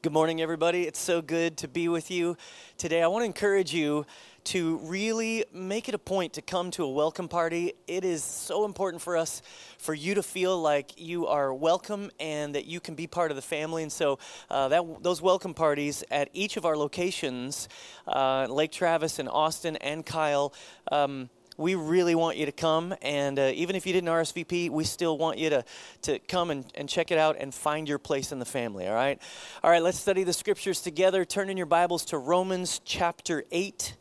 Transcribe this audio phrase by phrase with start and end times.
[0.00, 0.86] Good morning, everybody.
[0.86, 2.36] It's so good to be with you
[2.76, 3.02] today.
[3.02, 4.06] I want to encourage you
[4.44, 7.72] to really make it a point to come to a welcome party.
[7.88, 9.42] It is so important for us,
[9.76, 13.34] for you to feel like you are welcome and that you can be part of
[13.34, 13.82] the family.
[13.82, 17.68] And so, uh, that those welcome parties at each of our locations,
[18.06, 20.54] uh, Lake Travis and Austin and Kyle.
[20.92, 22.94] Um, we really want you to come.
[23.02, 25.64] And uh, even if you didn't RSVP, we still want you to,
[26.02, 28.94] to come and, and check it out and find your place in the family, all
[28.94, 29.20] right?
[29.62, 31.24] All right, let's study the scriptures together.
[31.24, 33.96] Turn in your Bibles to Romans chapter 8.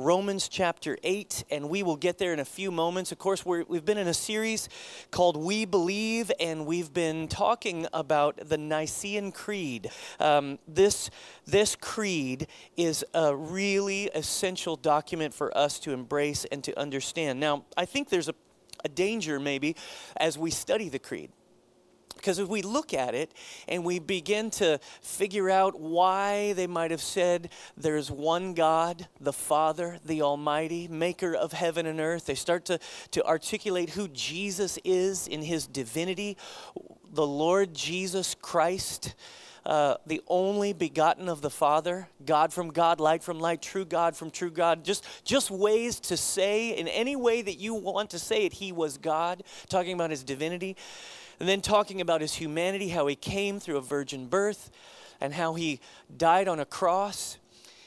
[0.00, 3.10] Romans chapter 8, and we will get there in a few moments.
[3.10, 4.68] Of course, we have been in a series
[5.10, 9.90] called We Believe, and we've been talking about the Nicene Creed.
[10.20, 11.10] Um, this,
[11.46, 17.40] this creed is a really essential document for us to embrace and to understand.
[17.40, 18.34] Now, I think there's a,
[18.84, 19.74] a danger maybe
[20.16, 21.32] as we study the creed
[22.18, 23.32] because if we look at it
[23.66, 29.32] and we begin to figure out why they might have said there's one God, the
[29.32, 32.78] Father, the Almighty, maker of heaven and earth, they start to,
[33.12, 36.36] to articulate who Jesus is in his divinity,
[37.12, 39.14] the Lord Jesus Christ.
[39.66, 44.16] Uh, the only begotten of the Father, God from God, light from light, true God
[44.16, 44.82] from true God.
[44.82, 48.72] Just, just ways to say, in any way that you want to say it, He
[48.72, 50.74] was God, talking about His divinity.
[51.40, 54.70] And then talking about his humanity, how he came through a virgin birth,
[55.20, 55.80] and how he
[56.16, 57.38] died on a cross,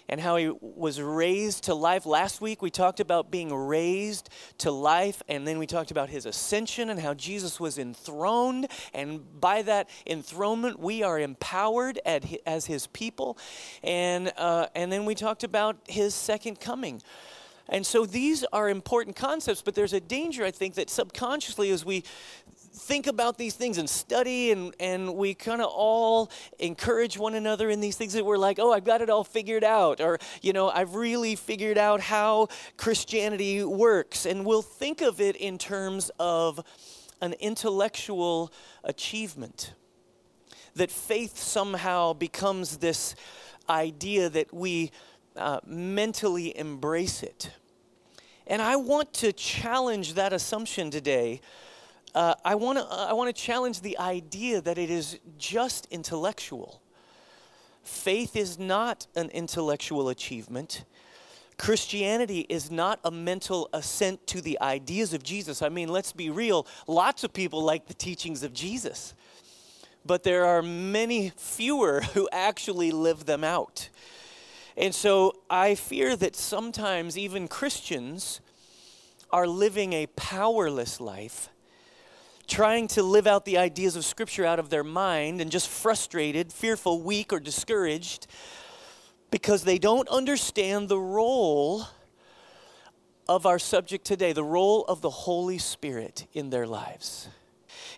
[0.09, 2.05] and how he was raised to life.
[2.05, 6.25] Last week we talked about being raised to life, and then we talked about his
[6.25, 8.67] ascension and how Jesus was enthroned.
[8.93, 13.37] And by that enthronement, we are empowered as his people.
[13.83, 17.01] And, uh, and then we talked about his second coming.
[17.69, 21.85] And so these are important concepts, but there's a danger, I think, that subconsciously, as
[21.85, 22.03] we
[22.73, 27.69] think about these things and study and, and we kind of all encourage one another
[27.69, 30.53] in these things that we're like oh i've got it all figured out or you
[30.53, 34.25] know i've really figured out how christianity works.
[34.25, 36.63] And we'll think of it in terms of
[37.21, 38.51] an intellectual
[38.83, 39.73] achievement
[40.75, 43.15] that faith somehow becomes this
[43.69, 44.91] idea that we
[45.35, 47.51] uh, mentally embrace it.
[48.47, 51.41] And i want to challenge that assumption today
[52.13, 55.87] uh, I want to uh, I want to challenge the idea that it is just
[55.91, 56.81] intellectual.
[57.83, 60.83] Faith is not an intellectual achievement.
[61.57, 65.61] Christianity is not a mental assent to the ideas of Jesus.
[65.61, 69.13] I mean, let's be real, lots of people like the teachings of Jesus,
[70.05, 73.89] but there are many fewer who actually live them out.
[74.75, 78.41] And so I fear that sometimes even Christians
[79.29, 81.49] are living a powerless life
[82.51, 86.51] trying to live out the ideas of Scripture out of their mind and just frustrated,
[86.51, 88.27] fearful, weak, or discouraged
[89.31, 91.87] because they don't understand the role
[93.29, 97.29] of our subject today, the role of the Holy Spirit in their lives.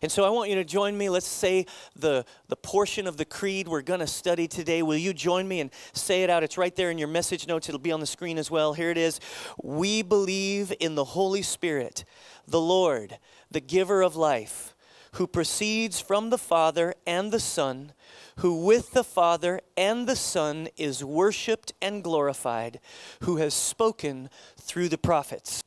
[0.04, 1.10] And so I want you to join me.
[1.10, 1.66] Let's say
[1.96, 4.84] the, the portion of the creed we're going to study today.
[4.84, 6.44] Will you join me and say it out?
[6.44, 7.70] It's right there in your message notes.
[7.70, 8.74] It'll be on the screen as well.
[8.74, 9.20] Here it is.
[9.64, 12.04] We believe in the Holy Spirit,
[12.48, 13.18] the Lord
[13.54, 14.76] the giver of life,
[15.14, 17.94] who proceeds from the Father and the Son,
[18.38, 22.80] who with the Father and the Son is worshiped and glorified,
[23.22, 25.64] who has spoken through the prophets.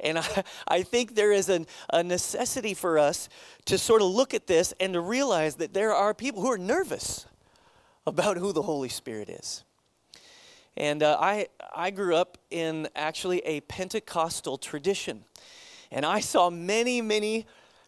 [0.00, 3.28] And I, I think there is an, a necessity for us
[3.66, 6.58] to sort of look at this and to realize that there are people who are
[6.58, 7.26] nervous
[8.06, 9.64] about who the Holy Spirit is.
[10.78, 15.24] And uh, I, I grew up in actually a Pentecostal tradition.
[15.92, 17.46] And I saw many, many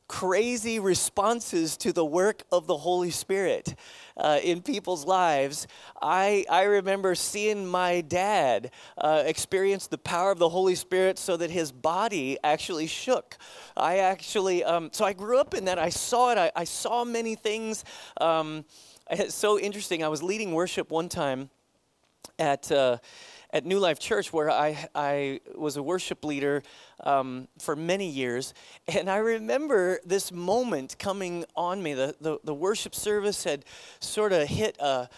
[0.09, 3.75] crazy responses to the work of the Holy Spirit
[4.19, 5.67] uh, in people's lives.
[6.03, 11.39] I, I remember seeing my dad uh, experience the power of the Holy Spirit so
[11.39, 13.39] that his body actually shook.
[13.75, 15.79] I actually, um, so I grew up in that.
[15.79, 16.39] I saw it.
[16.39, 17.85] I, I saw many things.
[18.21, 18.67] Um,
[19.11, 20.05] it's so interesting.
[20.05, 21.49] I was leading worship one time
[22.39, 22.71] at.
[22.71, 22.99] Uh,
[23.51, 26.65] at New Life Church, where I, I was a worship leader
[27.05, 28.53] um, for many years.
[28.89, 31.95] And I remember this moment coming on me.
[31.95, 33.65] The, the, the worship service had
[34.01, 35.09] sort of hit a,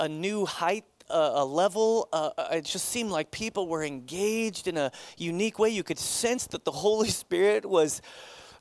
[0.00, 2.08] a new height a, level.
[2.12, 5.68] Uh, uh, it just seemed like people were engaged in a unique way.
[5.68, 8.02] You could sense that the Holy Spirit was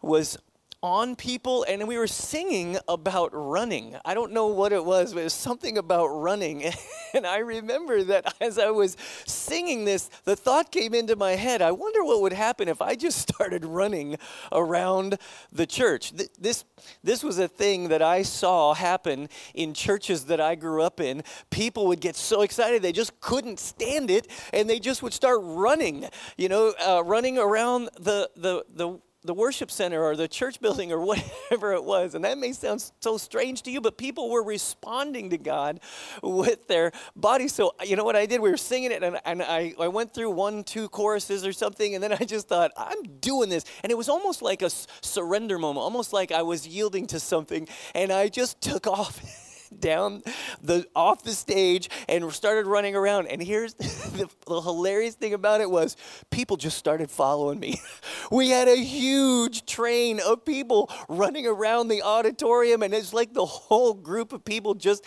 [0.01, 0.37] was
[0.83, 3.95] on people, and we were singing about running.
[4.03, 6.71] I don't know what it was, but it was something about running.
[7.15, 8.97] And I remember that as I was
[9.27, 12.95] singing this, the thought came into my head I wonder what would happen if I
[12.95, 14.17] just started running
[14.51, 15.19] around
[15.51, 16.11] the church.
[16.39, 16.65] This,
[17.03, 21.21] this was a thing that I saw happen in churches that I grew up in.
[21.51, 25.39] People would get so excited, they just couldn't stand it, and they just would start
[25.43, 30.59] running, you know, uh, running around the, the, the the worship center or the church
[30.61, 32.15] building or whatever it was.
[32.15, 35.79] And that may sound so strange to you, but people were responding to God
[36.21, 37.53] with their bodies.
[37.53, 38.41] So, uh, you know what I did?
[38.41, 41.95] We were singing it, and, and I, I went through one, two choruses or something,
[41.95, 43.65] and then I just thought, I'm doing this.
[43.83, 47.67] And it was almost like a surrender moment, almost like I was yielding to something,
[47.93, 49.21] and I just took off.
[49.79, 50.23] down
[50.61, 53.27] the off the stage and started running around.
[53.27, 55.95] And here's the, the hilarious thing about it was
[56.29, 57.81] people just started following me.
[58.31, 63.45] we had a huge train of people running around the auditorium, and it's like the
[63.45, 65.05] whole group of people just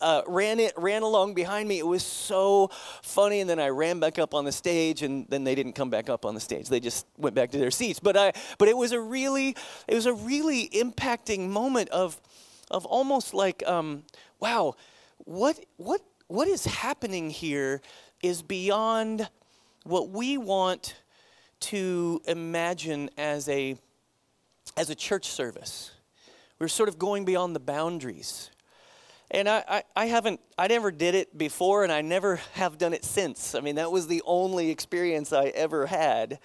[0.00, 1.78] uh, ran it ran along behind me.
[1.78, 2.68] It was so
[3.02, 5.90] funny, and then I ran back up on the stage, and then they didn't come
[5.90, 6.68] back up on the stage.
[6.68, 8.00] They just went back to their seats.
[8.00, 9.56] But I but it was a really
[9.88, 12.20] it was a really impacting moment of
[12.72, 14.02] of almost like, um,
[14.40, 14.74] wow,
[15.18, 17.80] what, what, what is happening here
[18.22, 19.28] is beyond
[19.84, 20.96] what we want
[21.60, 23.76] to imagine as a,
[24.76, 25.92] as a church service.
[26.58, 28.50] We're sort of going beyond the boundaries.
[29.30, 32.92] And I, I, I, haven't, I never did it before, and I never have done
[32.92, 33.54] it since.
[33.54, 36.38] I mean, that was the only experience I ever had.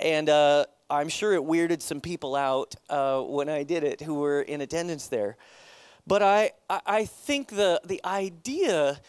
[0.00, 4.16] And uh, I'm sure it weirded some people out uh, when I did it who
[4.16, 5.38] were in attendance there.
[6.06, 9.00] But I, I think the, the idea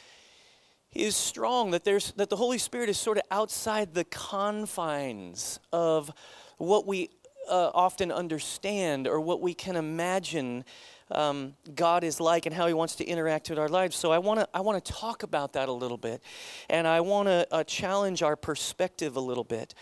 [0.94, 6.10] is strong that, there's, that the Holy Spirit is sort of outside the confines of
[6.58, 7.10] what we
[7.50, 10.64] uh, often understand or what we can imagine
[11.12, 13.96] um, God is like and how He wants to interact with our lives.
[13.96, 16.24] So I want to I want to talk about that a little bit,
[16.70, 19.76] and I want to uh, challenge our perspective a little bit.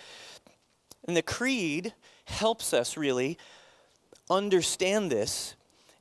[1.05, 1.93] And the creed
[2.25, 3.37] helps us really
[4.29, 5.55] understand this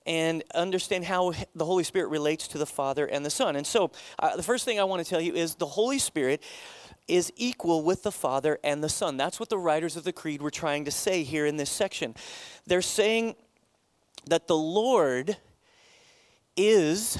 [0.06, 3.56] and understand how the Holy Spirit relates to the Father and the Son.
[3.56, 6.42] And so, uh, the first thing I want to tell you is the Holy Spirit
[7.06, 9.16] is equal with the Father and the Son.
[9.16, 12.14] That's what the writers of the Creed were trying to say here in this section.
[12.66, 13.34] They're saying
[14.26, 15.36] that the Lord
[16.56, 17.18] is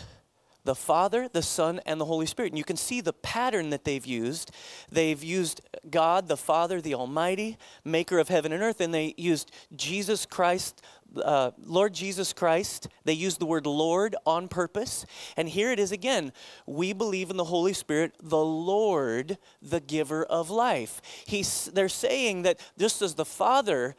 [0.65, 2.53] the Father, the Son, and the Holy Spirit.
[2.53, 4.51] And you can see the pattern that they've used.
[4.91, 9.51] They've used God, the Father, the Almighty, maker of heaven and earth, and they used
[9.75, 10.83] Jesus Christ,
[11.23, 12.89] uh, Lord Jesus Christ.
[13.05, 15.07] They used the word Lord on purpose.
[15.37, 16.33] And here it is again.
[16.67, 21.01] We believe in the Holy Spirit, the Lord, the giver of life.
[21.27, 23.97] He's, they're saying that just as the Father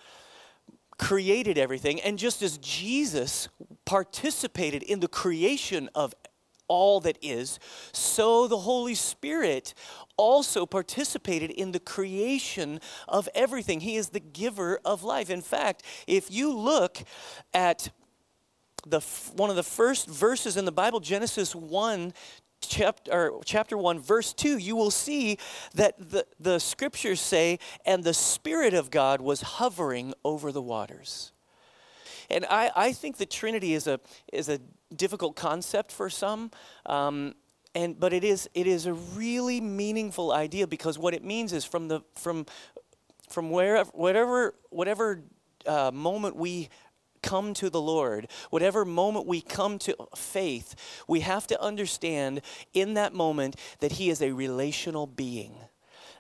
[0.98, 3.50] created everything, and just as Jesus
[3.86, 6.14] participated in the creation of
[6.72, 7.60] all that is,
[7.92, 9.74] so the Holy Spirit
[10.16, 12.80] also participated in the creation
[13.10, 13.82] of everything.
[13.82, 15.30] He is the giver of life.
[15.30, 17.04] In fact, if you look
[17.54, 17.90] at
[18.88, 19.02] the
[19.36, 22.14] one of the first verses in the Bible, Genesis 1
[22.62, 25.38] chapter, chapter 1 verse 2 you will see
[25.74, 27.58] that the, the scriptures say
[27.88, 31.32] and the spirit of god was hovering over the waters
[32.30, 34.00] and i, I think the trinity is a,
[34.32, 34.60] is a
[34.96, 36.52] difficult concept for some.
[36.86, 37.36] Um,
[37.74, 41.64] and, but it is, it is a really meaningful idea because what it means is
[41.64, 42.46] from, the, from,
[43.30, 45.24] from wherever, whatever, whatever
[45.66, 46.70] uh, moment we
[47.22, 52.42] come to the Lord, whatever moment we come to faith, we have to understand
[52.74, 55.56] in that moment that He is a relational being.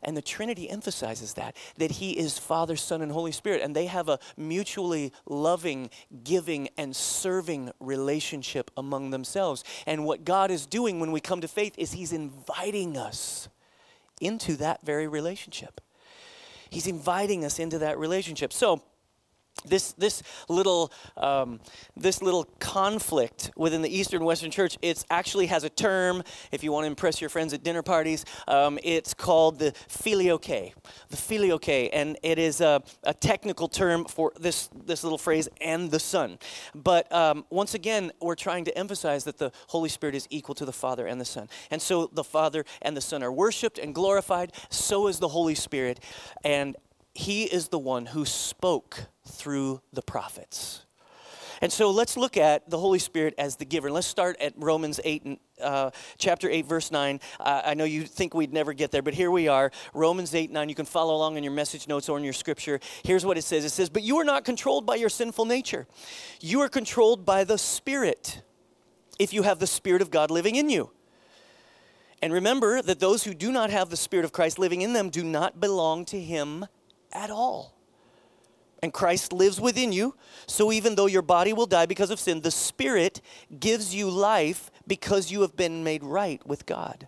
[0.04, 3.62] And the Trinity emphasizes that, that He is Father, Son, and Holy Spirit.
[3.62, 5.90] And they have a mutually loving,
[6.24, 9.64] giving, and serving relationship among themselves.
[9.86, 13.50] And what God is doing when we come to faith is He's inviting us
[14.20, 15.82] into that very relationship.
[16.70, 18.54] He's inviting us into that relationship.
[18.54, 18.82] So,
[19.66, 21.60] this this little um,
[21.96, 26.24] this little conflict within the Eastern Western Church it actually has a term.
[26.52, 30.74] If you want to impress your friends at dinner parties, um, it's called the filioque,
[31.10, 35.92] the filioque, and it is a, a, technical term for this this little phrase and
[35.92, 36.40] the Son.
[36.74, 40.66] But um, once again, we're trying to emphasize that the Holy Spirit is equal to
[40.66, 43.94] the Father and the Son, and so the Father and the Son are worshipped and
[43.94, 44.54] glorified.
[44.70, 46.00] So is the Holy Spirit,
[46.44, 46.76] and
[47.22, 50.86] he is the one who spoke through the prophets.
[51.62, 53.92] And so let's look at the Holy Spirit as the giver.
[53.92, 57.20] Let's start at Romans 8, and, uh, chapter 8, verse 9.
[57.40, 59.72] Uh, I know you think we'd never get there, but here we are.
[59.94, 60.70] Romans 8, 9.
[60.70, 62.80] You can follow along in your message notes or in your scripture.
[63.04, 65.86] Here's what it says It says, But you are not controlled by your sinful nature,
[66.40, 68.42] you are controlled by the Spirit,
[69.20, 70.90] if you have the Spirit of God living in you.
[72.24, 75.12] And remember that those who do not have the Spirit of Christ living in them
[75.12, 76.66] do not belong to Him
[77.14, 77.76] at all
[78.82, 80.16] and Christ lives within you.
[80.48, 83.22] So even though your body will die because of sin, the Spirit
[83.60, 87.08] gives you life because you have been made right with God.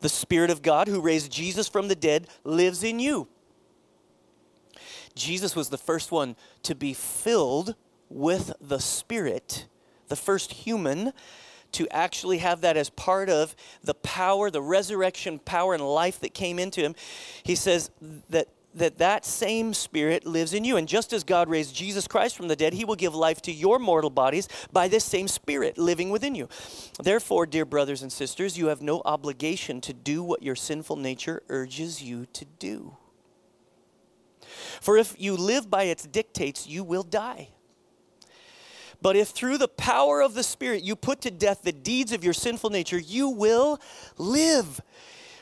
[0.00, 3.28] The Spirit of God who raised Jesus from the dead lives in you.
[5.14, 7.74] Jesus was the first one to be filled
[8.08, 9.66] with the Spirit,
[10.08, 11.12] the first human
[11.70, 16.32] to actually have that as part of the power, the resurrection power and life that
[16.32, 16.94] came into him.
[17.42, 17.90] He says
[18.30, 20.76] that that that same spirit lives in you.
[20.76, 23.52] And just as god raised jesus christ from the dead he will give life to
[23.52, 26.48] your mortal bodies by this same spirit living within you.
[27.02, 31.42] Therefore dear brothers and sisters you have no obligation to do what your sinful nature
[31.48, 32.96] urges you to do.
[34.80, 37.48] For if you live by its dictates you will die.
[39.00, 42.24] But if through the power of the Spirit you put to death the deeds of
[42.24, 43.80] your sinful nature, you will
[44.16, 44.80] live.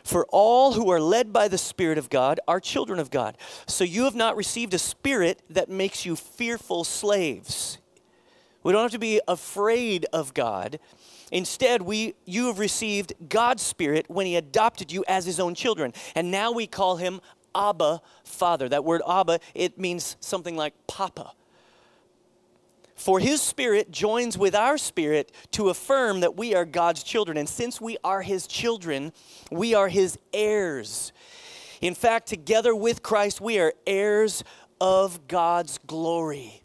[0.06, 3.36] For all who are led by the Spirit of God are children of God.
[3.66, 7.78] So you have not received a spirit that makes you fearful slaves.
[8.62, 10.78] We don't have to be afraid of God.
[11.32, 15.92] Instead, we, you have received God's Spirit when He adopted you as His own children.
[16.14, 17.20] And now we call Him
[17.52, 18.68] Abba, Father.
[18.68, 21.32] That word Abba, it means something like Papa.
[22.96, 27.36] For his spirit joins with our spirit to affirm that we are God's children.
[27.36, 29.12] And since we are his children,
[29.50, 31.12] we are his heirs.
[31.82, 34.42] In fact, together with Christ, we are heirs
[34.80, 36.62] of God's glory.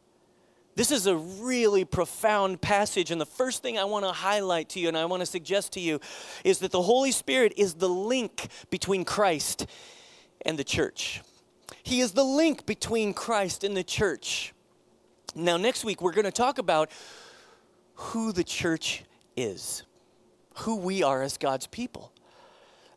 [0.75, 4.79] This is a really profound passage, and the first thing I want to highlight to
[4.79, 6.00] you and I want to suggest to you
[6.45, 9.67] is that the Holy Spirit is the link between Christ
[10.45, 11.21] and the church.
[11.83, 14.53] He is the link between Christ and the church.
[15.35, 16.91] Now, next week, we're going to talk about
[17.93, 19.03] who the church
[19.38, 19.83] is,
[20.57, 22.11] who we are as God's people.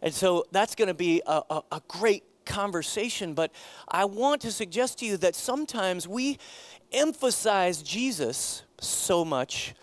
[0.02, 3.52] And so that's going to be a, a, a, great conversation, but
[3.88, 6.38] I want to suggest to you that sometimes we
[6.92, 9.74] emphasize Jesus so much.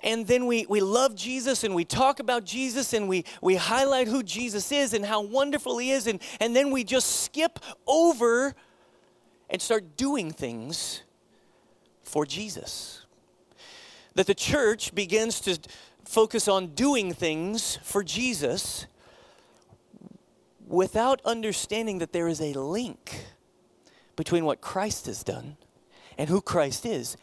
[0.00, 4.08] And then we, we love Jesus and we talk about Jesus and we, we highlight
[4.08, 6.06] who Jesus is and how wonderful he is.
[6.06, 8.54] And, and then we just skip over
[9.48, 11.02] and start doing things
[12.06, 13.04] for Jesus.
[14.14, 15.58] That the church begins to
[16.04, 18.86] focus on doing things for Jesus
[20.66, 23.26] without understanding that there is a link
[24.16, 25.56] between what Christ has done
[26.16, 27.16] and who Christ is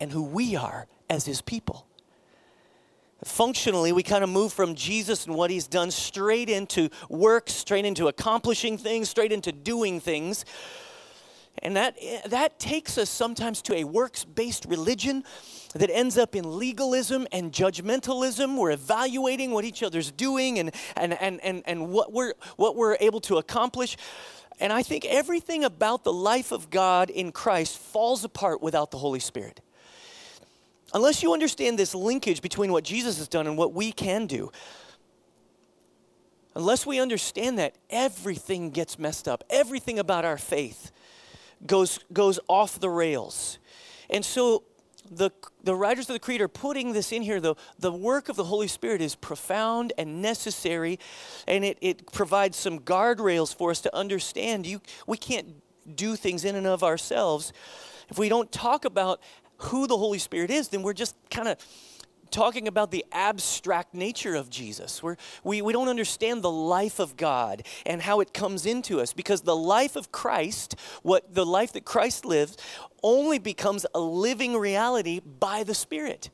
[0.00, 1.86] and who we are as his people.
[3.24, 7.86] Functionally, we kind of move from Jesus and what he's done straight into work, straight
[7.86, 10.44] into accomplishing things, straight into doing things.
[11.62, 11.96] And that,
[12.26, 15.24] that takes us sometimes to a works based religion
[15.74, 18.58] that ends up in legalism and judgmentalism.
[18.58, 22.96] We're evaluating what each other's doing and, and, and, and, and what, we're, what we're
[23.00, 23.96] able to accomplish.
[24.60, 28.98] And I think everything about the life of God in Christ falls apart without the
[28.98, 29.60] Holy Spirit.
[30.94, 34.50] Unless you understand this linkage between what Jesus has done and what we can do,
[36.54, 39.44] unless we understand that, everything gets messed up.
[39.50, 40.90] Everything about our faith
[41.64, 43.58] goes, goes off the rails.
[44.10, 44.64] And so
[45.10, 45.30] the,
[45.62, 47.40] the writers of the Creed are putting this in here.
[47.40, 50.98] The, the work of the Holy Spirit is profound and necessary,
[51.46, 54.66] and it, it provides some guardrails for us to understand.
[54.66, 55.54] You, we can't
[55.94, 57.52] do things in and of ourselves.
[58.08, 59.20] If we don't talk about
[59.58, 61.58] who the Holy Spirit is, then we're just kind of
[62.30, 65.02] talking about the abstract nature of Jesus.
[65.02, 69.12] We're, we, we don't understand the life of God and how it comes into us
[69.12, 72.56] because the life of Christ, what the life that Christ lives,
[73.02, 76.30] only becomes a living reality by the Spirit.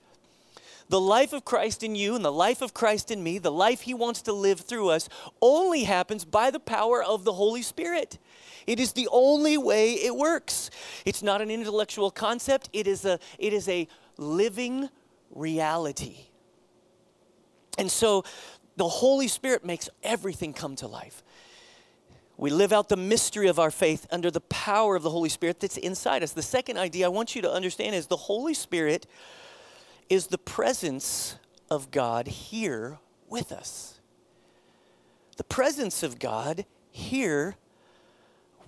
[0.89, 3.83] The life of Christ in you and the life of Christ in me, the life
[3.83, 5.09] He wants to live through us,
[5.41, 8.19] only happens by the power of the Holy Spirit.
[8.67, 10.71] It is the only way it works.
[11.05, 14.91] It's not an intellectual concept, it is a, it is a living
[15.33, 16.27] reality.
[17.79, 18.25] And so
[18.77, 21.23] the Holy Spirit makes everything come to life.
[22.37, 25.61] We live out the mystery of our faith under the power of the Holy Spirit
[25.61, 26.33] that's inside us.
[26.33, 29.07] The second idea I want you to understand is the Holy Spirit
[30.09, 31.37] is the presence
[31.71, 32.99] of God here
[33.29, 34.01] with us.
[35.37, 37.57] The presence of God here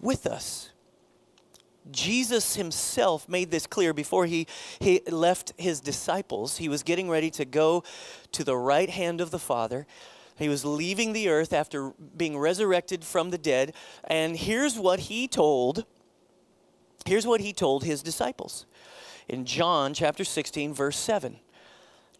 [0.00, 0.70] with us.
[1.90, 4.46] Jesus himself made this clear before he,
[4.78, 6.56] he left his disciples.
[6.56, 7.84] He was getting ready to go
[8.32, 9.86] to the right hand of the Father.
[10.36, 13.74] He was leaving the earth after being resurrected from the dead.
[14.04, 15.84] And here's what he told.
[17.06, 18.66] Here's what he told his disciples
[19.28, 21.38] in John chapter 16, verse 7.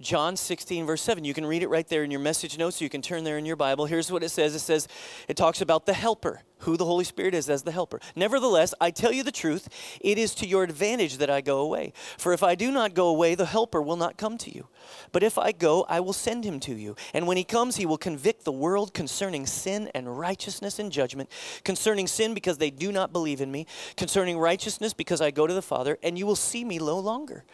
[0.00, 1.24] John 16, verse 7.
[1.24, 3.46] You can read it right there in your message notes, you can turn there in
[3.46, 3.86] your Bible.
[3.86, 4.88] Here's what it says it says,
[5.28, 8.00] it talks about the helper, who the Holy Spirit is as the helper.
[8.16, 9.68] Nevertheless, I tell you the truth,
[10.00, 11.92] it is to your advantage that I go away.
[12.18, 14.66] For if I do not go away, the helper will not come to you.
[15.12, 16.96] But if I go, I will send him to you.
[17.12, 21.30] And when he comes, he will convict the world concerning sin and righteousness and judgment,
[21.62, 25.54] concerning sin because they do not believe in me, concerning righteousness because I go to
[25.54, 27.44] the Father, and you will see me no longer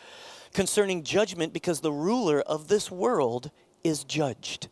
[0.53, 3.51] concerning judgment because the ruler of this world
[3.85, 4.69] is judged.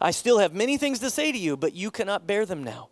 [0.00, 2.88] I still have many things to say to you, but you cannot bear them now.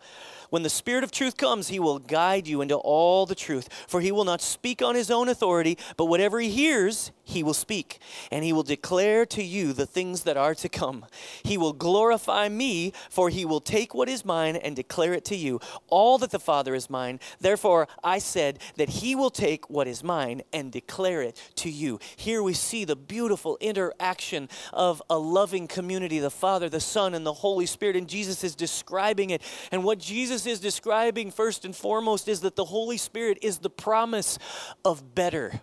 [0.51, 3.69] When the Spirit of truth comes, he will guide you into all the truth.
[3.87, 7.55] For he will not speak on his own authority, but whatever he hears, he will
[7.55, 7.99] speak.
[8.33, 11.07] And he will declare to you the things that are to come.
[11.43, 15.37] He will glorify me, for he will take what is mine and declare it to
[15.37, 15.61] you.
[15.89, 17.21] All that the Father is mine.
[17.41, 22.01] Therefore, I said that he will take what is mine and declare it to you.
[22.17, 27.27] Here we see the beautiful interaction of a loving community the Father, the Son, and
[27.27, 27.97] the Holy Spirit.
[27.97, 29.43] And Jesus is describing it.
[29.71, 33.71] And what Jesus is describing first and foremost is that the Holy Spirit is the
[33.71, 34.39] promise
[34.85, 35.61] of better.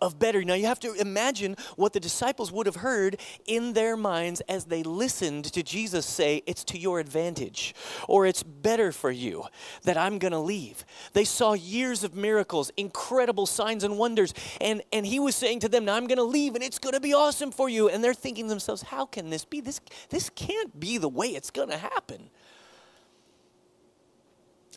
[0.00, 0.42] Of better.
[0.42, 4.64] Now, you have to imagine what the disciples would have heard in their minds as
[4.64, 7.74] they listened to Jesus say, It's to your advantage,
[8.08, 9.44] or it's better for you
[9.84, 10.84] that I'm going to leave.
[11.12, 15.68] They saw years of miracles, incredible signs and wonders, and, and he was saying to
[15.68, 17.88] them, Now I'm going to leave, and it's going to be awesome for you.
[17.88, 19.60] And they're thinking to themselves, How can this be?
[19.60, 22.30] This, this can't be the way it's going to happen.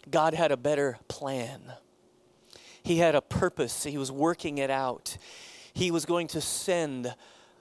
[0.10, 1.74] God had a better plan.
[2.88, 3.84] He had a purpose.
[3.84, 5.18] He was working it out.
[5.74, 7.14] He was going to send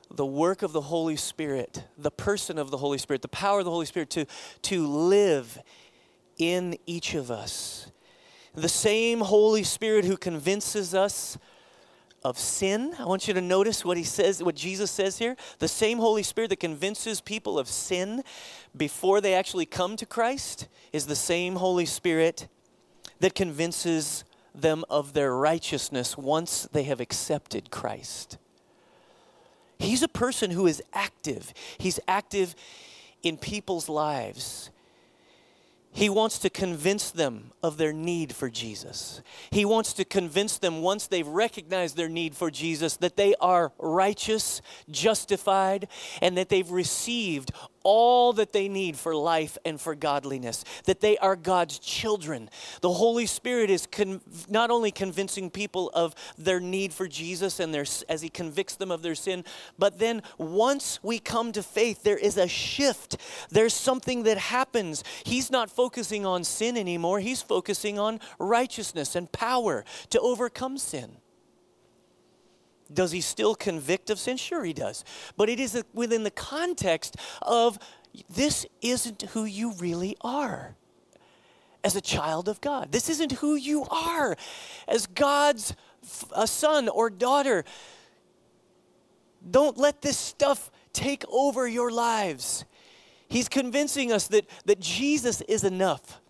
[0.09, 3.65] the work of the Holy Spirit, the person of the Holy Spirit, the power of
[3.65, 4.27] the Holy Spirit to,
[4.63, 5.59] to live
[6.39, 7.91] in each of us.
[8.55, 11.37] The same Holy Spirit who convinces us
[12.23, 12.95] of sin.
[12.97, 15.35] I want you to notice what he says, what Jesus says here.
[15.59, 18.23] The same Holy Spirit that convinces people of sin
[18.77, 22.47] before they actually come to Christ is the same Holy Spirit
[23.19, 24.23] that convinces
[24.61, 28.39] them of their righteousness once they have accepted Christ.
[29.79, 31.53] He's a person who is active.
[31.79, 32.55] He's active
[33.23, 34.71] in people's lives.
[35.93, 39.23] He wants to convince them of their need for Jesus.
[39.51, 43.73] He wants to convince them, once they've recognized their need for Jesus, that they are
[43.79, 45.89] righteous, justified,
[46.21, 47.51] and that they've received
[47.87, 52.51] all that they need for life and for godliness, that they are God's children.
[52.81, 57.73] The Holy Spirit is con- not only convincing people of their need for Jesus and
[57.73, 59.45] their, as He convicts them of their sin,
[59.79, 63.19] but then once we come to faith, there is a shift.
[63.51, 65.05] There's something that happens.
[65.23, 71.19] He's not focusing on sin anymore, He's focusing on righteousness and power to overcome sin.
[72.93, 74.37] Does he still convict of sin?
[74.37, 75.05] Sure, he does.
[75.37, 77.79] But it is within the context of
[78.31, 80.77] this isn't who you really are
[81.85, 82.93] as a child of God.
[82.93, 84.37] This isn't who you are
[84.89, 85.75] as God's
[86.35, 87.65] a son or daughter.
[89.49, 92.65] Don't let this stuff take over your lives.
[93.29, 96.21] He's convincing us that, that Jesus is enough,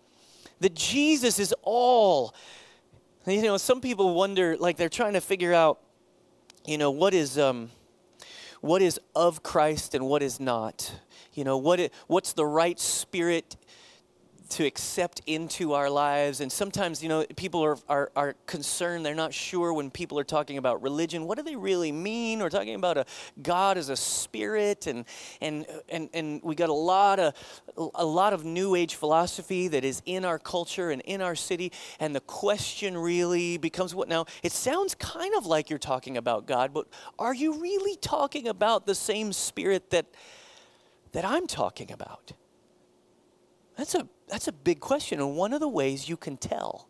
[0.59, 2.33] that Jesus is all.
[3.25, 5.79] You know, some people wonder, like they're trying to figure out
[6.67, 7.71] you know, what is, um,
[8.59, 10.93] what is of Christ and what is not?
[11.33, 13.55] You know, what what's the right spirit
[14.49, 16.41] to accept into our lives.
[16.41, 20.23] And sometimes, you know, people are, are, are, concerned, they're not sure when people are
[20.23, 21.25] talking about religion.
[21.25, 22.39] What do they really mean?
[22.39, 23.05] We're talking about a
[23.41, 25.05] God as a spirit, and,
[25.41, 27.33] and, and, and we got a lot, of,
[27.95, 31.71] a lot of New Age philosophy that is in our culture and in our city.
[31.99, 34.25] And the question really becomes what now?
[34.43, 36.87] It sounds kind of like you're talking about God, but
[37.19, 40.05] are you really talking about the same spirit that,
[41.11, 42.31] that I'm talking about?
[43.77, 45.19] That's a, that's a big question.
[45.19, 46.87] And one of the ways you can tell,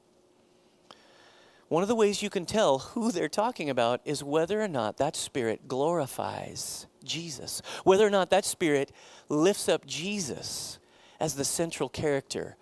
[1.67, 4.97] one of the ways you can tell who they're talking about is whether or not
[4.97, 8.91] that spirit glorifies Jesus, whether or not that spirit
[9.27, 10.79] lifts up Jesus
[11.19, 12.55] as the central character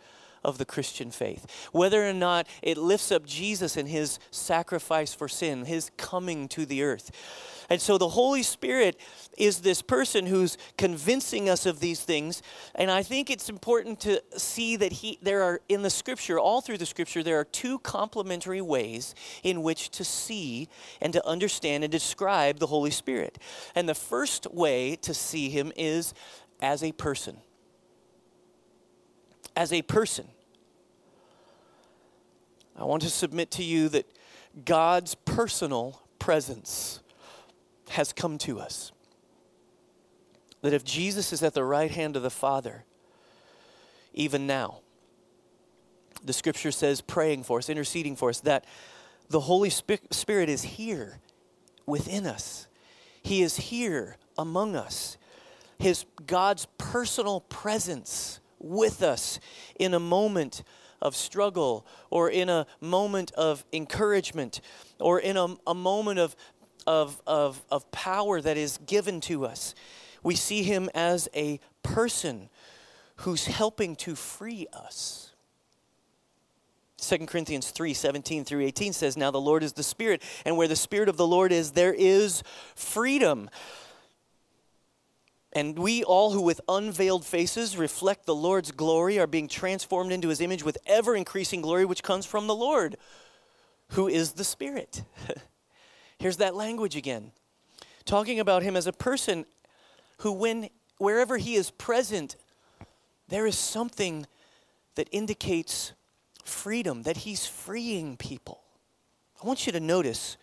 [0.45, 1.69] of the Christian faith.
[1.71, 6.65] Whether or not it lifts up Jesus and his sacrifice for sin, his coming to
[6.65, 7.11] the earth.
[7.67, 8.99] And so the Holy Spirit
[9.37, 12.43] is this person who's convincing us of these things.
[12.75, 16.61] And I think it's important to see that he there are in the scripture, all
[16.61, 20.69] through the scripture, there are two complementary ways in which to see
[21.01, 23.39] and to understand and describe the Holy Spirit.
[23.73, 26.13] And the first way to see him is
[26.61, 27.37] as a person.
[29.55, 30.27] As a person.
[32.77, 34.05] I want to submit to you that
[34.65, 36.99] God's personal presence
[37.89, 38.91] has come to us.
[40.61, 42.83] That if Jesus is at the right hand of the Father,
[44.13, 44.79] even now,
[46.23, 48.65] the scripture says, praying for us, interceding for us, that
[49.29, 51.19] the Holy Spirit is here
[51.85, 52.67] within us.
[53.21, 55.17] He is here among us.
[55.77, 59.39] His God's personal presence with us
[59.79, 60.63] in a moment
[61.01, 64.59] of struggle or in a moment of encouragement
[64.99, 66.35] or in a, a moment of
[66.87, 69.75] of, of, of power that is given to us.
[70.23, 72.49] We see him as a person
[73.17, 75.31] who's helping to free us.
[76.97, 80.67] 2 Corinthians 3 17 through 18 says, Now the Lord is the Spirit, and where
[80.67, 82.41] the Spirit of the Lord is, there is
[82.75, 83.49] freedom.
[85.55, 90.27] And we all who with unveiled faces reflect the Lord's glory are being transformed into
[90.27, 92.97] his image with ever increasing glory, which comes from the Lord,
[93.91, 95.03] who is the Spirit.
[96.19, 97.31] Here's that language again.
[98.03, 99.45] Talking about him as a person
[100.17, 102.35] who, when wherever he is present,
[103.29, 104.27] there is something
[104.95, 105.93] that indicates
[106.43, 108.59] freedom, that he's freeing people.
[109.41, 110.35] I want you to notice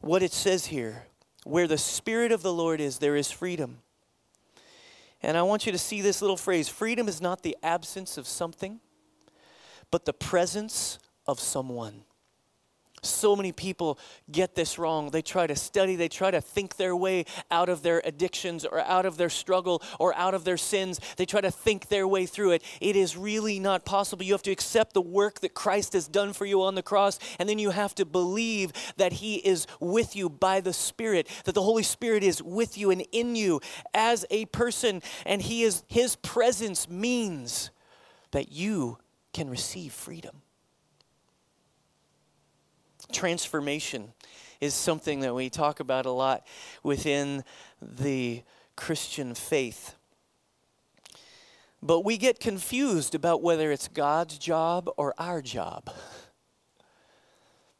[0.00, 1.06] what it says here.
[1.44, 3.78] Where the Spirit of the Lord is, there is freedom.
[5.22, 8.26] And I want you to see this little phrase freedom is not the absence of
[8.26, 8.80] something,
[9.90, 12.04] but the presence of someone.
[13.02, 13.98] So many people
[14.30, 15.10] get this wrong.
[15.10, 18.80] They try to study, they try to think their way out of their addictions or
[18.80, 21.00] out of their struggle or out of their sins.
[21.16, 22.62] They try to think their way through it.
[22.80, 24.24] It is really not possible.
[24.24, 27.18] You have to accept the work that Christ has done for you on the cross,
[27.38, 31.54] and then you have to believe that He is with you by the Spirit, that
[31.54, 33.60] the Holy Spirit is with you and in you
[33.94, 37.70] as a person, and He is His presence means
[38.30, 38.98] that you
[39.32, 40.42] can receive freedom
[43.12, 44.12] transformation
[44.60, 46.46] is something that we talk about a lot
[46.82, 47.44] within
[47.80, 48.42] the
[48.76, 49.94] Christian faith.
[51.82, 55.90] But we get confused about whether it's God's job or our job.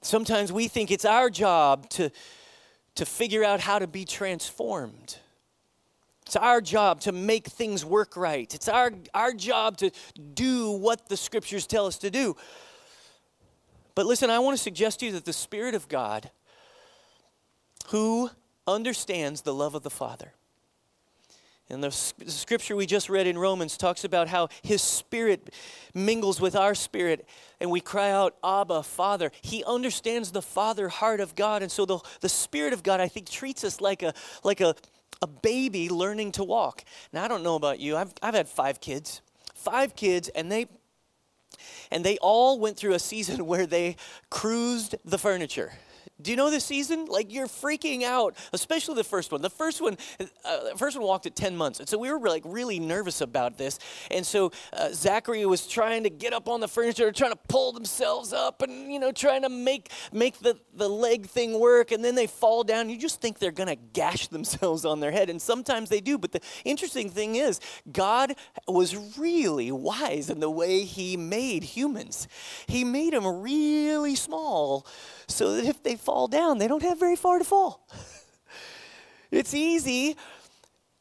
[0.03, 2.11] Sometimes we think it's our job to,
[2.95, 5.17] to figure out how to be transformed.
[6.27, 8.53] It's our job to make things work right.
[8.55, 9.91] It's our, our job to
[10.35, 12.37] do what the scriptures tell us to do.
[13.99, 16.31] But listen, I want to suggest to you that the Spirit of God,
[17.89, 18.31] who
[18.65, 20.35] understands the love of the Father,
[21.69, 25.53] and the, scripture we just read in Romans talks about how his spirit
[25.95, 27.27] mingles with our spirit
[27.59, 29.33] and we cry out, Abba, Father.
[29.43, 31.63] He understands the father heart of God.
[31.63, 34.77] And so the, the Spirit of God, I think, treats us like a, like a,
[35.23, 36.85] a baby learning to walk.
[37.13, 39.23] Now, I don't know about you, I've, I've had five kids.
[39.57, 40.69] Five kids, and they
[41.91, 43.97] and they all went through a season where they
[44.31, 45.73] cruised the furniture.
[46.21, 47.07] Do you know this season?
[47.07, 49.41] Like you're freaking out, especially the first one.
[49.41, 49.97] The first one,
[50.45, 53.21] uh, the first one walked at 10 months, and so we were like really nervous
[53.21, 53.79] about this.
[54.11, 57.71] And so uh, Zachary was trying to get up on the furniture, trying to pull
[57.71, 61.93] themselves up, and you know, trying to make make the the leg thing work.
[61.93, 62.91] And then they fall down.
[62.91, 66.19] You just think they're gonna gash themselves on their head, and sometimes they do.
[66.19, 67.61] But the interesting thing is,
[67.93, 68.35] God
[68.67, 72.27] was really wise in the way He made humans.
[72.67, 74.85] He made them really small
[75.29, 77.87] so that if they fall down, they don't have very far to fall.
[79.31, 80.17] it's easy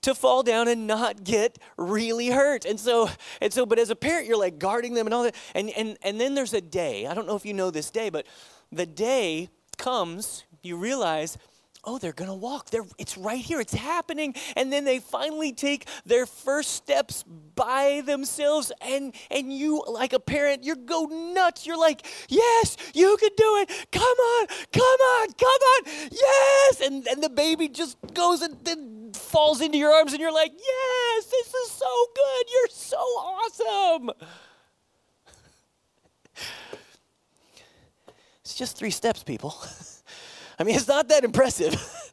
[0.02, 2.66] to fall down and not get really hurt.
[2.66, 5.36] And so, and so, but as a parent, you're like guarding them and all that.
[5.56, 7.08] And and and then there's a day.
[7.08, 8.28] I don't know if you know this day, but
[8.70, 11.38] the day comes, you realize
[11.84, 12.70] oh, they're going to walk.
[12.70, 13.60] They're, it's right here.
[13.60, 14.36] It's happening.
[14.56, 17.24] And then they finally take their first steps
[17.56, 18.72] by themselves.
[18.82, 21.66] And, and you, like a parent, you go nuts.
[21.66, 23.88] You're like, yes, you can do it.
[23.92, 26.10] Come on, come on, come on.
[26.12, 26.82] Yes.
[26.82, 30.14] And, and the baby just goes and then falls into your arms.
[30.14, 32.46] And you're like, yes, this is so good.
[32.52, 34.12] You're so awesome.
[38.48, 39.54] It's just three steps, people.
[40.60, 41.76] I mean, it's not that impressive.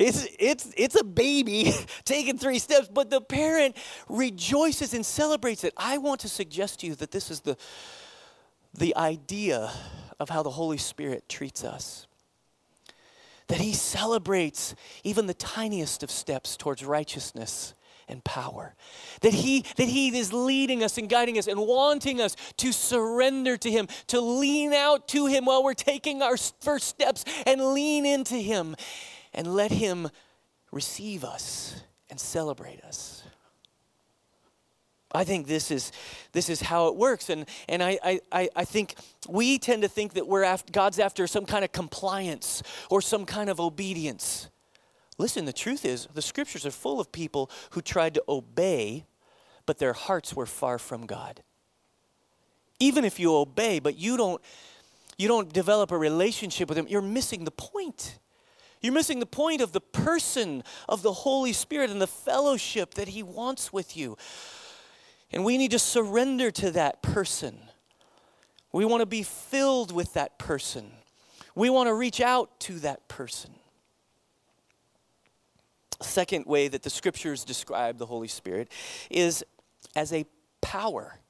[0.00, 3.76] It's, it's, it's a baby taking three steps, but the parent
[4.08, 5.74] rejoices and celebrates it.
[5.76, 7.58] I want to suggest to you that this is the,
[8.72, 9.70] the idea
[10.18, 12.06] of how the Holy Spirit treats us.
[13.48, 17.74] That He celebrates even the tiniest of steps towards righteousness
[18.10, 18.74] and power.
[19.22, 23.56] That he, that he is leading us and guiding us and wanting us to surrender
[23.56, 28.04] to Him, to lean out to Him while we're taking our first steps and lean
[28.04, 28.76] into Him
[29.32, 30.08] and let Him
[30.72, 33.22] receive us and celebrate us.
[35.12, 35.90] I think this is,
[36.32, 37.30] this is how it works.
[37.30, 38.94] And, and I, I, I think
[39.28, 43.26] we tend to think that we're after, God's after some kind of compliance or some
[43.26, 44.48] kind of obedience.
[45.20, 49.04] Listen, the truth is, the scriptures are full of people who tried to obey,
[49.66, 51.42] but their hearts were far from God.
[52.78, 54.40] Even if you obey, but you don't,
[55.18, 58.18] you don't develop a relationship with Him, you're missing the point.
[58.80, 63.08] You're missing the point of the person of the Holy Spirit and the fellowship that
[63.08, 64.16] He wants with you.
[65.30, 67.58] And we need to surrender to that person.
[68.72, 70.92] We want to be filled with that person.
[71.54, 73.59] We want to reach out to that person.
[76.02, 78.70] Second way that the scriptures describe the Holy Spirit
[79.10, 79.44] is
[79.94, 80.24] as a
[80.60, 81.20] power.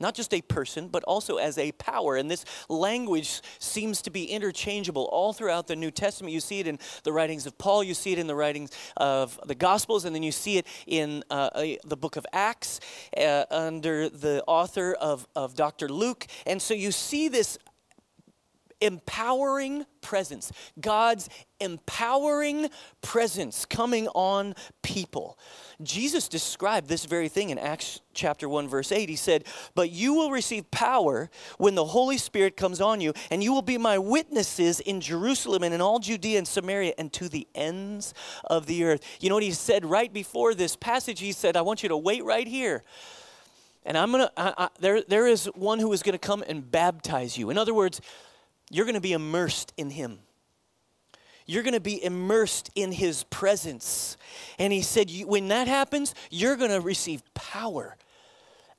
[0.00, 2.16] Not just a person, but also as a power.
[2.16, 6.34] And this language seems to be interchangeable all throughout the New Testament.
[6.34, 9.38] You see it in the writings of Paul, you see it in the writings of
[9.46, 11.48] the Gospels, and then you see it in uh,
[11.84, 12.80] the book of Acts
[13.16, 15.88] uh, under the author of, of Dr.
[15.88, 16.26] Luke.
[16.44, 17.56] And so you see this
[18.84, 21.28] empowering presence, God's
[21.60, 22.68] empowering
[23.00, 25.38] presence coming on people.
[25.82, 29.08] Jesus described this very thing in Acts chapter 1 verse 8.
[29.08, 29.44] He said,
[29.74, 33.62] "But you will receive power when the Holy Spirit comes on you, and you will
[33.62, 38.14] be my witnesses in Jerusalem and in all Judea and Samaria and to the ends
[38.44, 41.20] of the earth." You know what he said right before this passage?
[41.20, 42.84] He said, "I want you to wait right here."
[43.86, 47.50] And I'm gonna, there, there is one who is gonna come and baptize you.
[47.50, 48.00] In other words,
[48.70, 50.18] you're going to be immersed in Him.
[51.46, 54.16] You're going to be immersed in His presence.
[54.58, 57.96] And He said, when that happens, you're going to receive power.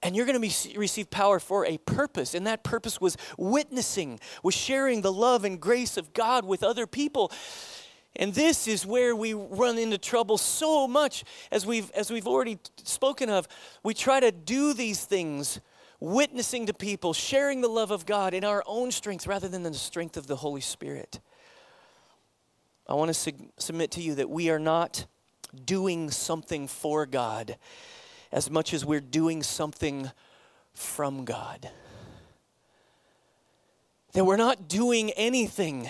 [0.02, 2.36] And you're going to receive power for a purpose.
[2.36, 6.86] And that purpose was witnessing, was sharing the love and grace of God with other
[6.86, 7.32] people.
[8.16, 12.60] And this is where we run into trouble so much as we've as we've already
[12.84, 13.48] spoken of.
[13.84, 15.60] We try to do these things
[16.06, 19.74] witnessing to people, sharing the love of God in our own strength rather than the
[19.74, 21.20] strength of the Holy Spirit.
[22.88, 25.08] I want to su- submit to you that we are not
[25.66, 27.58] doing something for God
[28.32, 30.12] as much as we're doing something
[30.74, 31.72] from God.
[34.14, 35.90] That we're not doing anything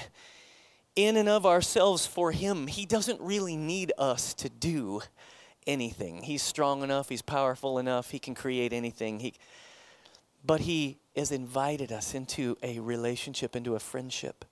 [0.96, 2.68] in and of ourselves for Him.
[2.68, 5.02] He doesn't really need us to do
[5.68, 6.24] anything.
[6.24, 9.20] He's strong enough, He's powerful enough, He can create anything.
[9.20, 9.34] He,
[10.46, 14.46] but He has invited us into a relationship, into a friendship.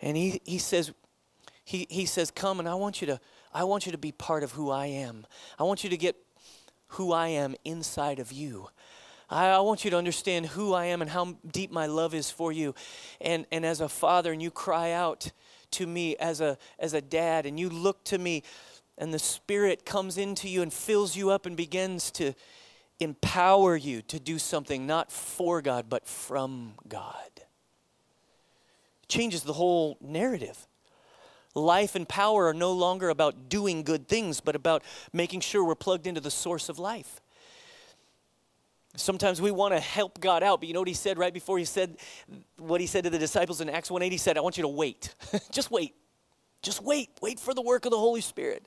[0.00, 0.92] And He, he says,
[1.64, 3.20] he, he says, Come and I want you to
[3.52, 5.26] I want you to be part of who I am.
[5.58, 6.16] I want you to get
[6.88, 8.68] who I am inside of you.
[9.30, 12.30] I, I, want you to understand who I am and how deep my love is
[12.30, 12.74] for you.
[13.20, 15.32] And, and as a father, and you cry out
[15.72, 18.42] to me as a, as a dad, and you look to me,
[18.96, 22.32] and the Spirit comes into you and fills you up and begins to
[23.00, 27.14] empower you to do something not for God, but from God.
[27.36, 30.66] It changes the whole narrative.
[31.54, 34.82] Life and power are no longer about doing good things, but about
[35.12, 37.20] making sure we're plugged into the source of life.
[38.96, 41.58] Sometimes we want to help God out, but you know what he said right before
[41.58, 41.98] he said
[42.56, 44.10] what he said to the disciples in Acts 1:8?
[44.10, 45.14] He said, I want you to wait.
[45.52, 45.94] Just wait.
[46.62, 47.10] Just wait.
[47.22, 48.66] Wait for the work of the Holy Spirit.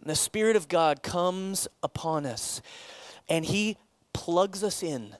[0.00, 2.62] And the Spirit of God comes upon us
[3.28, 3.76] and He
[4.12, 5.16] plugs us in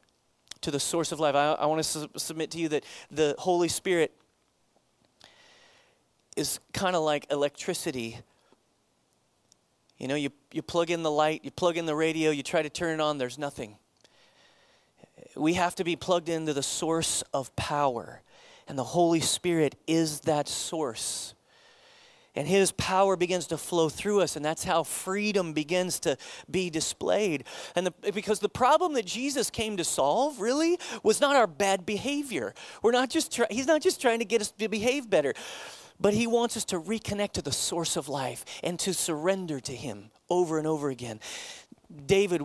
[0.62, 1.34] to the source of life.
[1.34, 4.12] I, I want to su- submit to you that the Holy Spirit
[6.36, 8.18] is kind of like electricity.
[9.98, 12.62] You know, you, you plug in the light, you plug in the radio, you try
[12.62, 13.76] to turn it on, there's nothing.
[15.36, 18.22] We have to be plugged into the source of power,
[18.66, 21.35] and the Holy Spirit is that source
[22.36, 26.16] and his power begins to flow through us and that's how freedom begins to
[26.50, 27.44] be displayed.
[27.74, 31.86] And the, because the problem that jesus came to solve really was not our bad
[31.86, 32.54] behavior.
[32.82, 35.34] We're not just try, he's not just trying to get us to behave better
[35.98, 39.74] but he wants us to reconnect to the source of life and to surrender to
[39.74, 41.20] him over and over again.
[42.04, 42.42] David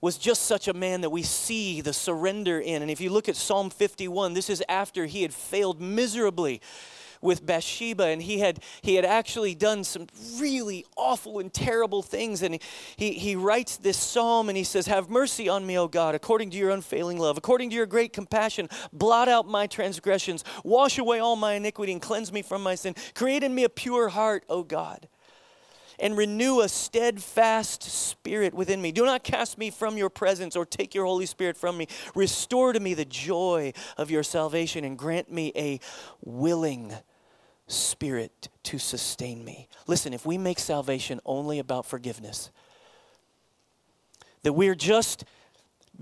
[0.00, 2.82] was just such a man that we see the surrender in.
[2.82, 6.60] And if you look at psalm 51 this is after he had failed miserably
[7.24, 10.06] with Bathsheba, and he had he had actually done some
[10.38, 12.42] really awful and terrible things.
[12.42, 12.60] And
[12.96, 16.50] he, he, writes this psalm and he says, Have mercy on me, O God, according
[16.50, 21.18] to your unfailing love, according to your great compassion, blot out my transgressions, wash away
[21.18, 22.94] all my iniquity, and cleanse me from my sin.
[23.14, 25.08] Create in me a pure heart, O God
[25.98, 28.92] and renew a steadfast spirit within me.
[28.92, 31.86] Do not cast me from your presence or take your Holy Spirit from me.
[32.14, 35.80] Restore to me the joy of your salvation and grant me a
[36.22, 36.92] willing
[37.66, 39.68] spirit to sustain me.
[39.86, 42.50] Listen, if we make salvation only about forgiveness,
[44.42, 45.24] that we're just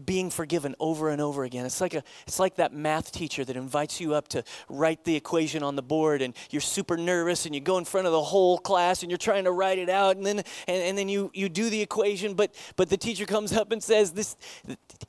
[0.05, 1.67] being forgiven over and over again.
[1.67, 5.15] It's like a it's like that math teacher that invites you up to write the
[5.15, 8.23] equation on the board and you're super nervous and you go in front of the
[8.23, 11.31] whole class and you're trying to write it out and then and, and then you
[11.35, 14.37] you do the equation but but the teacher comes up and says this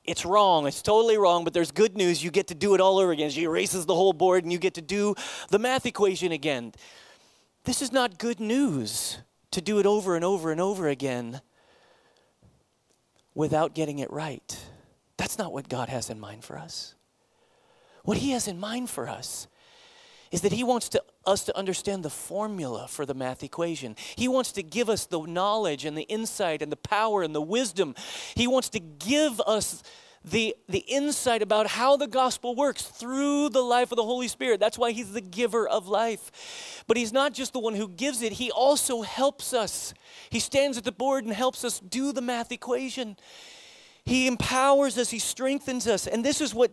[0.04, 0.68] it's wrong.
[0.68, 2.24] It's totally wrong, but there's good news.
[2.24, 3.30] You get to do it all over again.
[3.30, 5.16] She erases the whole board and you get to do
[5.50, 6.74] the math equation again.
[7.64, 9.20] This is not good news
[9.52, 11.42] to do it over and over and over again
[13.34, 14.60] without getting it right.
[15.24, 16.96] That's not what God has in mind for us.
[18.04, 19.48] What He has in mind for us
[20.34, 23.96] is that He wants to, us to understand the formula for the math equation.
[24.18, 27.42] He wants to give us the knowledge and the insight and the power and the
[27.42, 27.96] wisdom.
[28.36, 29.82] He wants to give us
[30.26, 34.60] the, the insight about how the gospel works through the life of the Holy Spirit.
[34.60, 36.84] That's why He's the giver of life.
[36.86, 39.94] But He's not just the one who gives it, He also helps us.
[40.30, 43.16] He stands at the board and helps us do the math equation.
[44.06, 46.08] He empowers us, he strengthens us.
[46.08, 46.72] And this is what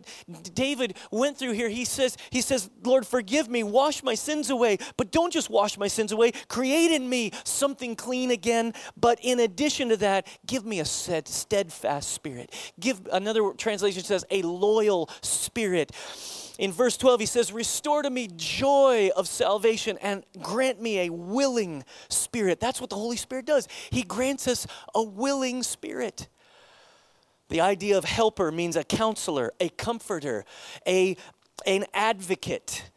[0.53, 1.69] David went through here.
[1.69, 5.77] He says, he says, "Lord, forgive me, wash my sins away, but don't just wash
[5.77, 6.31] my sins away.
[6.49, 12.11] Create in me something clean again, but in addition to that, give me a steadfast
[12.11, 15.91] spirit." Give another translation says a loyal spirit.
[16.59, 21.09] In verse 12, he says, Restore to me joy of salvation and grant me a
[21.09, 22.59] willing spirit.
[22.59, 23.67] That's what the Holy Spirit does.
[23.89, 26.27] He grants us a willing spirit.
[27.51, 30.45] The idea of helper means a counselor, a comforter,
[30.87, 31.17] a,
[31.65, 32.89] an advocate.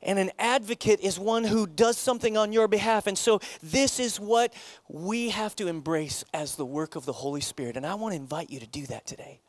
[0.00, 3.06] And an advocate is one who does something on your behalf.
[3.06, 4.54] And so, this is what
[4.88, 7.76] we have to embrace as the work of the Holy Spirit.
[7.76, 9.42] And I want to invite you to do that today.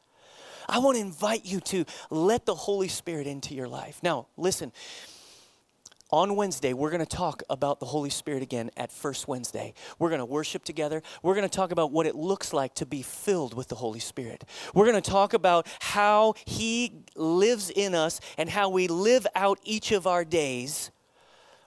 [0.68, 4.02] I want to invite you to let the Holy Spirit into your life.
[4.04, 4.74] Now, listen,
[6.12, 9.74] on Wednesday, we're going to talk about the Holy Spirit again at First Wednesday.
[9.98, 11.02] We're going to worship together.
[11.24, 14.00] We're going to talk about what it looks like to be filled with the Holy
[14.00, 14.44] Spirit.
[14.74, 19.60] We're going to talk about how He lives in us and how we live out
[19.64, 20.92] each of our days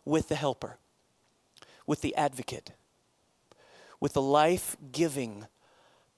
[0.05, 0.77] with the Helper,
[1.87, 2.73] with the Advocate,
[3.99, 5.47] with the life giving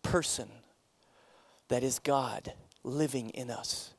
[0.03, 0.49] person
[1.69, 3.93] that is God living in us.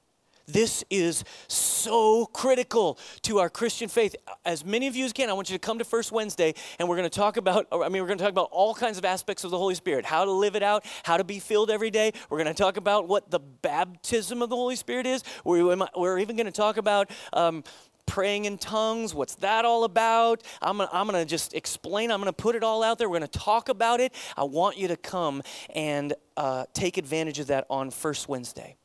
[0.49, 4.15] This is so critical to our Christian faith.
[4.45, 6.88] As many of you as can, I want you to come to First Wednesday, and
[6.88, 7.67] we're going to talk about.
[7.69, 10.05] I mean, we're going to talk about all kinds of aspects of the Holy Spirit,
[10.05, 12.13] how to live it out, how to be filled every day.
[12.29, 15.21] We're going to talk about what the baptism of the Holy Spirit is.
[15.43, 17.12] We're, even going to talk about.
[17.33, 17.65] Um,
[18.05, 19.13] praying in tongues.
[19.13, 20.41] What's that all about?
[20.62, 22.10] I'm gonna, I'm gonna just explain.
[22.10, 23.10] I'm gonna put it all out there.
[23.10, 24.13] We're gonna talk about it.
[24.38, 25.43] I want you to come
[25.75, 28.77] and uh, take advantage of that on First Wednesday.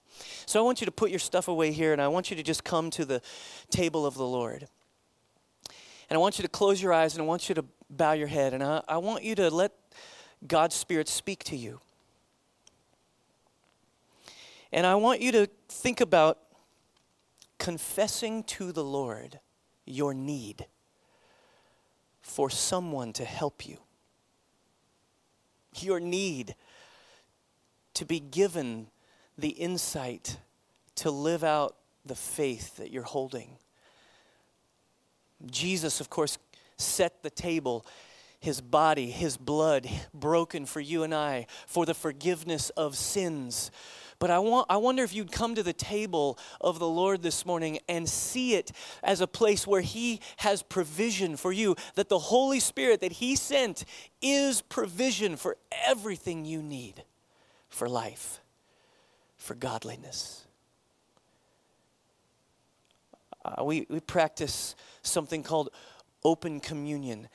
[0.46, 2.42] So I want you to put your stuff away here and I want you to
[2.42, 3.20] just come to the
[3.70, 4.68] table of the Lord.
[6.10, 8.26] And I want you to close your eyes and I want you to bow your
[8.26, 9.72] head and I, I want you to let
[10.46, 11.80] God's Spirit speak to you.
[14.72, 16.38] And I want you to think about
[17.58, 19.38] confessing to the Lord
[19.84, 20.66] your need
[22.22, 23.78] for someone to help you,
[25.76, 26.54] your need
[27.94, 28.88] to be given
[29.38, 30.36] the insight
[30.96, 33.56] to live out the faith that you're holding.
[35.46, 36.38] Jesus, of course,
[36.76, 37.86] set the table,
[38.40, 43.70] his body, his blood broken for you and I, for the forgiveness of sins.
[44.18, 47.44] But I, want, I wonder if you'd come to the table of the Lord this
[47.44, 48.70] morning and see it
[49.02, 53.34] as a place where He has provision for you, that the Holy Spirit that He
[53.34, 53.84] sent
[54.20, 57.02] is provision for everything you need
[57.68, 58.41] for life
[59.42, 60.44] for godliness.
[63.44, 65.70] Uh, we, we practice something called
[66.24, 67.28] open communion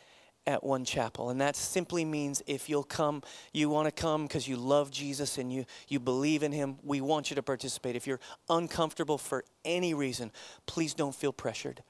[0.46, 4.48] at one chapel and that simply means if you'll come you want to come because
[4.48, 7.98] you love jesus and you, you believe in him we want you to participate.
[7.98, 10.32] If you're uncomfortable for any reason
[10.66, 11.84] please don't feel pressured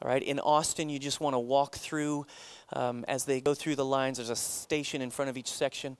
[0.00, 2.24] all right in austin you just want to walk through
[2.72, 5.98] um, as they go through the lines there's a station in front of each section.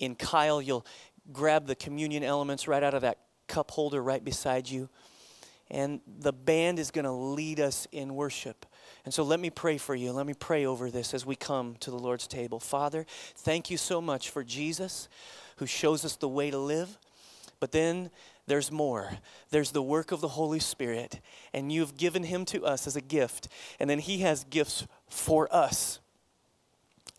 [0.00, 0.84] In kyle you'll
[1.32, 4.88] grab the communion elements right out of that cup holder right beside you.
[5.70, 8.64] And the band is going to lead us in worship.
[9.04, 10.12] And so let me pray for you.
[10.12, 12.58] Let me pray over this as we come to the Lord's table.
[12.58, 13.04] Father,
[13.36, 15.08] thank you so much for Jesus
[15.56, 16.98] who shows us the way to live.
[17.60, 18.10] But then
[18.46, 19.10] there's more.
[19.50, 21.20] There's the work of the Holy Spirit,
[21.52, 23.48] and you've given him to us as a gift.
[23.78, 26.00] And then he has gifts for us.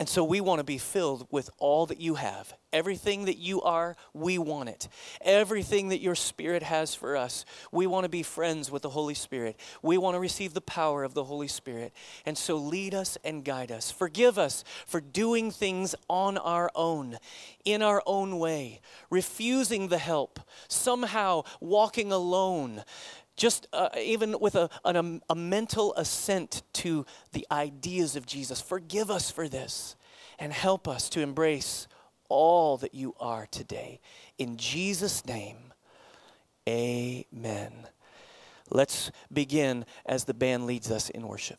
[0.00, 2.54] And so we want to be filled with all that you have.
[2.72, 4.88] Everything that you are, we want it.
[5.20, 9.12] Everything that your Spirit has for us, we want to be friends with the Holy
[9.12, 9.60] Spirit.
[9.82, 11.92] We want to receive the power of the Holy Spirit.
[12.24, 13.90] And so lead us and guide us.
[13.90, 17.18] Forgive us for doing things on our own,
[17.66, 18.80] in our own way,
[19.10, 22.84] refusing the help, somehow walking alone
[23.40, 28.60] just uh, even with a, an, a mental assent to the ideas of Jesus.
[28.60, 29.96] Forgive us for this
[30.38, 31.88] and help us to embrace
[32.28, 34.00] all that you are today.
[34.36, 35.72] In Jesus' name,
[36.68, 37.72] amen.
[38.70, 41.58] Let's begin as the band leads us in worship.